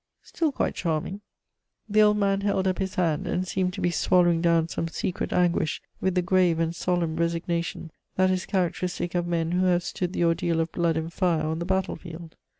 "Still 0.23 0.51
quite 0.51 0.73
charming." 0.73 1.21
The 1.87 2.01
old 2.01 2.17
man 2.17 2.41
held 2.41 2.67
up 2.67 2.79
his 2.79 2.95
hand, 2.95 3.27
and 3.27 3.47
seemed 3.47 3.73
to 3.73 3.81
be 3.81 3.91
swallowing 3.91 4.41
down 4.41 4.67
some 4.67 4.87
secret 4.87 5.31
anguish 5.31 5.79
with 5.99 6.15
the 6.15 6.23
grave 6.23 6.57
and 6.57 6.75
solemn 6.75 7.17
resignation 7.17 7.91
that 8.15 8.31
is 8.31 8.47
characteristic 8.47 9.13
of 9.13 9.27
men 9.27 9.51
who 9.51 9.67
have 9.67 9.83
stood 9.83 10.13
the 10.13 10.23
ordeal 10.23 10.59
of 10.59 10.71
blood 10.71 10.97
and 10.97 11.13
fire 11.13 11.43
on 11.45 11.59
the 11.59 11.65
battlefield. 11.65 12.35